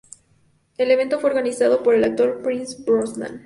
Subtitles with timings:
[0.79, 3.39] El evento fue organizado por el actor Pierce Brosnan.